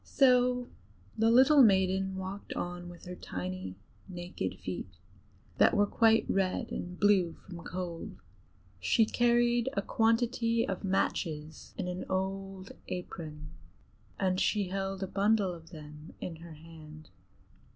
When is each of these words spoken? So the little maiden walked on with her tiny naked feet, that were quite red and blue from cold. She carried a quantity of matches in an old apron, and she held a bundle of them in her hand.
So 0.03 0.67
the 1.15 1.29
little 1.29 1.61
maiden 1.61 2.15
walked 2.15 2.53
on 2.55 2.89
with 2.89 3.05
her 3.05 3.13
tiny 3.13 3.75
naked 4.09 4.57
feet, 4.59 4.97
that 5.59 5.77
were 5.77 5.85
quite 5.85 6.25
red 6.27 6.71
and 6.71 6.99
blue 6.99 7.33
from 7.45 7.59
cold. 7.59 8.15
She 8.79 9.05
carried 9.05 9.69
a 9.73 9.83
quantity 9.83 10.67
of 10.67 10.83
matches 10.83 11.75
in 11.77 11.87
an 11.87 12.05
old 12.09 12.71
apron, 12.87 13.51
and 14.19 14.39
she 14.39 14.69
held 14.69 15.03
a 15.03 15.07
bundle 15.07 15.53
of 15.53 15.69
them 15.69 16.15
in 16.19 16.37
her 16.37 16.53
hand. 16.53 17.11